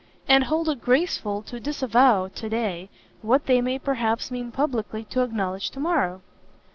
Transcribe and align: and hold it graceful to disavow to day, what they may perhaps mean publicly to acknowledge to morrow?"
and 0.27 0.45
hold 0.45 0.67
it 0.67 0.81
graceful 0.81 1.43
to 1.43 1.59
disavow 1.59 2.27
to 2.27 2.49
day, 2.49 2.89
what 3.21 3.45
they 3.45 3.61
may 3.61 3.77
perhaps 3.77 4.31
mean 4.31 4.51
publicly 4.51 5.03
to 5.03 5.21
acknowledge 5.21 5.69
to 5.69 5.79
morrow?" 5.79 6.21